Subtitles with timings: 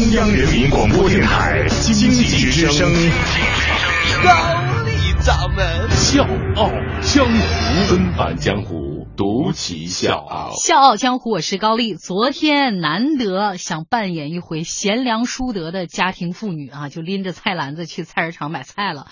[0.00, 2.90] 中央人民广播电台经济之声，
[4.24, 4.30] 高
[4.86, 6.22] 丽掌门笑
[6.56, 6.70] 傲
[7.02, 10.52] 江湖，恩返江湖，独骑笑傲。
[10.56, 11.96] 笑傲江湖，我是高丽。
[11.96, 19.06] 昨天难得想扮演一回贤良淑德的家庭妇女啊，就拎着菜篮子去菜市场买菜了。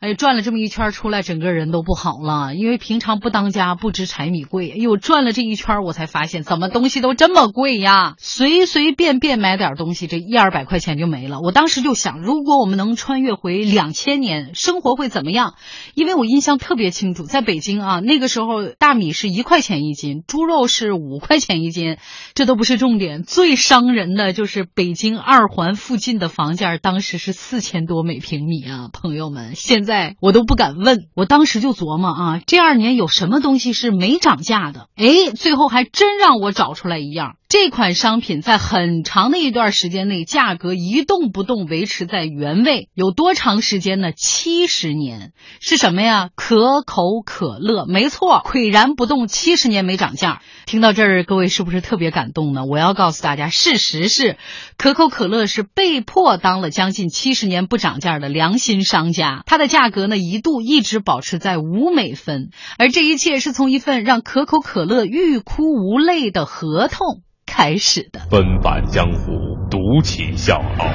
[0.00, 2.54] 哎，转了这么一圈出来，整个人都不好了。
[2.54, 4.70] 因为平常不当家，不知柴米贵。
[4.70, 8.14] 哎呦，转了这一圈，我才发现怎么东西都这么贵呀！
[8.18, 11.40] 随随便便买点东西，这一二百块钱就没了。
[11.40, 15.54] 我当时就想，如果我们能穿越回两千年，生活会怎么样？
[15.94, 21.96] 因为我印象特别清楚，在北京啊，那个时候大米是一块钱一斤，猪肉是五块钱一斤，
[22.34, 23.22] 这都不是重点。
[23.22, 34.88] 最伤人的就是北京二环附近的房价，当时是四千多每平米啊，朋友们，现在我都不敢问，我当时就琢磨啊，这二年有什么东西是没涨价的？
[34.96, 44.10] 哎，最后还真让我找出来一样，这款商品在很长的一段时间内价格一动不动维持在原位，有多长时间呢？
[44.10, 46.30] 七十年，是什么呀？
[46.34, 50.42] 可口可乐，没错，岿然不动，七十年没涨价。
[50.66, 52.64] 听到这儿，各位是不是特别感动呢？
[52.64, 54.38] 我要告诉大家，事实是，
[54.76, 67.22] 可口可乐是被迫当了将近七十年不涨价的良心商家，它的价格呢一度一直保持在五美分，而这一切是从一份让可口可乐欲哭无泪的合同
[67.56, 68.20] 开始的。
[68.28, 69.32] 纷版江湖，
[69.70, 70.86] 独起笑傲。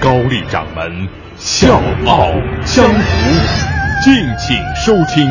[0.00, 1.74] 高丽掌门笑
[2.06, 2.30] 傲
[2.64, 2.94] 江湖，
[4.04, 5.26] 敬请收听。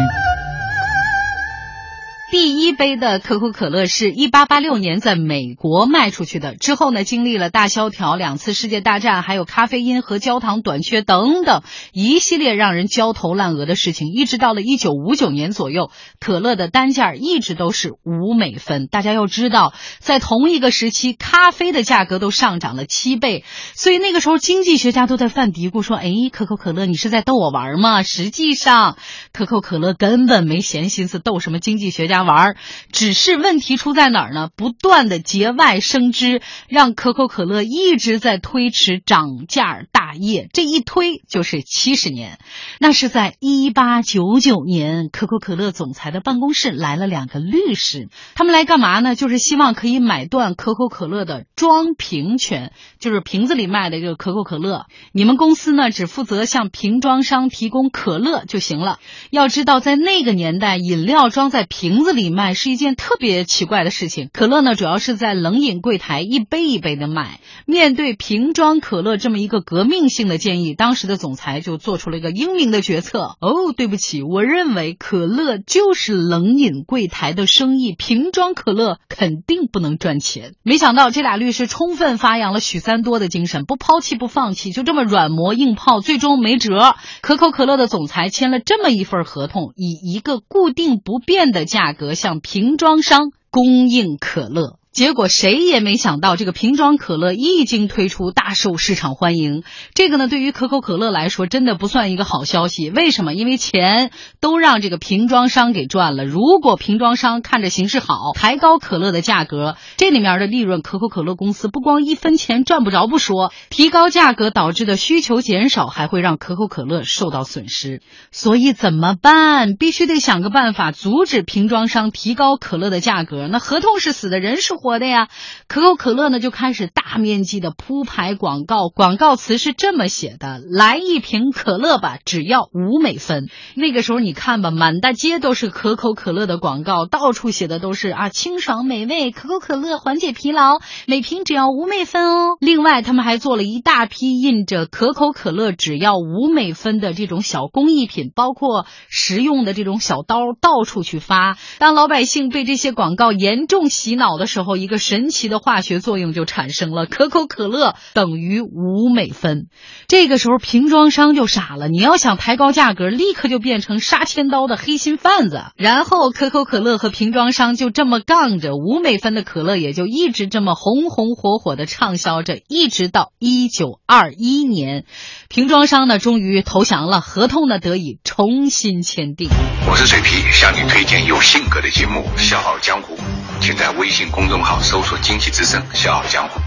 [2.34, 11.62] 第一杯的可口可乐是一八八六年在美国卖出去的，之后呢，经历了大萧条、两次世界大战，还有咖啡因和焦糖短缺等等
[11.92, 18.88] 一系列让人焦头烂额的事情，一直到了一九五九年左右，可乐的单价一直都是五美分。
[18.88, 23.44] 大家要知道，在同一个时期，咖啡的价格都上涨了七倍，
[23.76, 28.98] 所以那个时候经济学家都在犯嘀咕说：“哎，可口可乐，你是在逗我玩吗？”实际上，
[29.32, 32.23] 可口可乐根本没闲心思逗什么经济学家。
[32.24, 32.56] 玩儿，
[32.92, 34.50] 只是问题出在哪儿呢？
[34.56, 40.50] 不断的节外生枝，让可口可乐一直在推迟涨价大业。
[40.54, 42.40] 这一推就是七十年。
[42.80, 49.16] 那是在一八九九年，可口可乐总裁的办公室来了两个律师，他们来干嘛呢？
[49.16, 54.88] 就是希望可以买断可口可乐的装瓶权，就是瓶子里卖的这个可口可乐。
[55.14, 59.00] 你们公司呢，只负责向瓶装商提供可乐就行了。
[59.30, 64.30] 要知道，在那个年代，饮料装在瓶子里卖是一件特别奇怪的事情。
[64.34, 67.40] 可乐呢，主要是在冷饮柜台一杯一杯的卖。
[67.66, 73.38] 面对瓶装可乐这么一个革命性的建议，当时的总裁就做出了一个英明的决策。
[73.40, 80.56] 哦，对不起，我认为可乐就是冷饮柜台的生意，瓶装可乐肯定不能赚钱。
[80.62, 86.96] 没想到这俩律是充分发扬了许三多的精神，不抛弃不放弃，就这么软磨硬泡，最终没辙。
[87.22, 94.80] 可口可乐的总裁签了这么一份合同，以一个固定不变的价格向瓶装商供应可乐。
[94.94, 99.64] 结果谁也没想到，这个瓶装可乐一经推出，大受市场欢迎。
[99.96, 102.92] 这个呢，对于可口可乐来说，真的不算一个好消息。
[102.92, 103.34] 为什么？
[103.34, 106.26] 因为钱都让这个瓶装商给赚了。
[106.26, 118.04] 如果瓶装商看着形势好，抬高可乐的价格，这里面的利润，可口可乐公司不光一分钱赚不着不说，提高价格导致的需求减少，还会让可口可乐受到损失。
[118.32, 119.74] 所以怎么办？
[119.74, 123.48] 必须得想个办法阻止瓶装商提高可乐的价格。
[123.48, 125.30] 那合同是死的，人是活的呀。
[125.68, 142.58] 可口可乐呢就开始大面积的铺排广告，广告词是这么写的：“来一瓶可乐吧，只要五美分。”那个时候你看吧，满大街都是可口可乐的广告，到处写的都是啊清爽美味，可口可乐缓解疲劳，每瓶只要五美分哦。
[142.60, 151.58] 另外，他们还做了一大批印着可口可乐只要五美分的这种小工艺品，包括实用的这种小刀，到处去发。
[151.80, 159.68] 当老百姓被这些广告严重洗脑的时候，一个神奇的化学作用就产生了，可口可乐等于五美分。
[160.08, 165.64] 这个时候瓶装商就傻了，你要想抬高价格，立刻就变成杀千刀的黑心贩子。
[165.76, 175.06] 然后可口可乐和瓶装商就这么杠着，五美分的可乐也就一直这么红红火火的畅销着，一直到一九二一年，
[175.50, 179.50] 瓶装商呢终于投降了，合同呢得以重新签订。
[179.90, 183.16] 我是水皮，向你推荐有性格的节目《笑傲江湖》，
[183.60, 186.60] 请在微信公众好搜索“经济之声笑傲江湖”，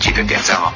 [0.00, 0.72] 记得点赞哦。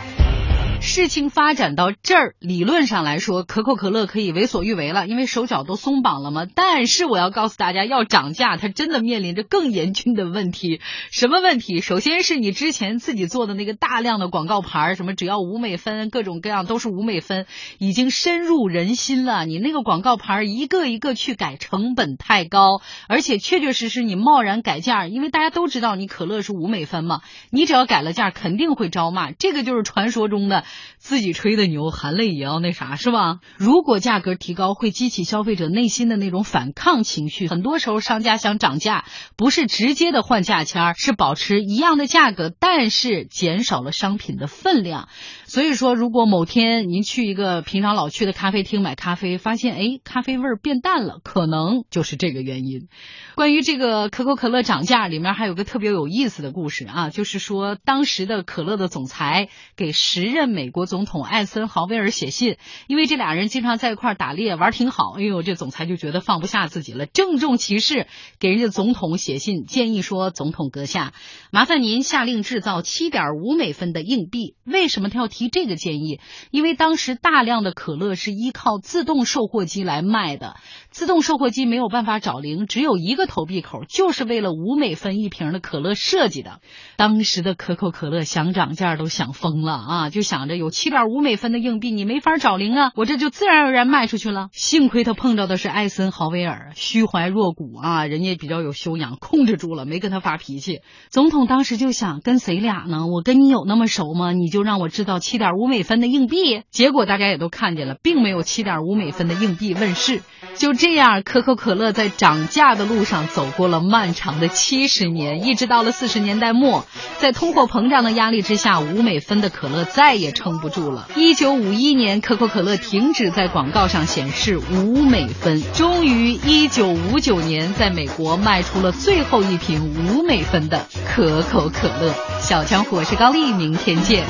[0.87, 6.47] 事情发展到这儿，理论上来说，可口可乐可以为所欲为了，因为手脚都松绑了嘛。
[6.47, 10.81] 但是我要告诉大家，要涨价，它真的面临着更严峻的问题。
[11.11, 11.81] 什么问题？
[11.81, 17.47] 首先是你之前自己做的那个大量的广告牌，什么只要五美分，各种各样都是五美分，
[17.79, 19.44] 已经深入人心了。
[19.44, 29.33] 你那个广告牌一个一个去改，成本太高，而且确确实实你贸然改价，因为大家都知道你可乐是五美分嘛，你只要改了价，肯定会招骂。
[29.33, 30.65] 这个就是传说中的。
[30.99, 33.40] 自己吹的牛，含泪也要那啥，是吧？
[33.56, 37.49] 如果价格提高，会激起消费者内心的那种反抗情绪。
[37.49, 39.05] 很多时候，商家想涨价，
[39.37, 45.08] 不是直接的换价签，是保持一样的价格，但是减少了商品的分量。
[45.44, 52.88] 所以说，如果某天您去一个平常老去的咖啡厅买咖啡，发现哎，咖啡味儿变淡了，可能就是这个原因。
[53.37, 62.57] 关于这个可口可乐涨价，里面还有个特别有意思的故事啊，就是说当时的可乐的总裁给时任美美国总统艾森豪威尔写信，
[62.89, 68.09] 因为这俩人经常在一块打猎玩挺好，哎呦，这总裁就觉得放不下自己了，郑重其事
[68.41, 71.15] 给人家总统写信，建议说总统阁下，
[71.53, 74.57] 麻烦您下令制造七点五美分的硬币。
[74.65, 75.29] 为什么他要？
[75.29, 76.19] 提这个建议，
[76.51, 80.57] 因为当时大量的可乐是依靠自动售货机来卖的，
[80.91, 86.61] 自动售货机没有办法找零，只有一个投币口，就是为了五美分一瓶的可乐设计的。
[86.97, 94.49] 当时的可口可乐想涨价都想疯了啊，就想着有七点五美分的硬币，你没法找零啊，我这就自然而然卖出去了。
[94.53, 100.81] 幸亏他碰到的是艾森豪威尔，虚怀若谷啊，人家比较有修养，控制住了，没跟他发脾气。
[101.11, 103.06] 总统当时就想跟谁俩呢？
[103.06, 104.32] 我跟你有那么熟吗？
[104.32, 105.19] 你就让我知道。
[105.19, 110.20] 七点五美分的硬币，结果大家也都看见了，并没有七点五美分的硬币问世。
[110.58, 116.87] 就这样，可口可乐在涨价的路上走过了漫长的七十年，一直到了四十年代末，
[117.19, 121.08] 在通货膨胀的压力之下，五美分的可乐再也撑不住了。
[121.14, 132.14] 一九五一年，可口可乐停止在广告上显示五美分，终于一九五九年，在美国卖出了最后一瓶五美分的可口可乐。
[132.41, 134.25] 小强我是高丽，明天见。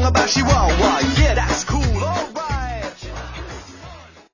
[0.00, 0.78] song about she won't.
[1.18, 1.82] Yeah, that's cool.
[1.84, 2.29] Oh.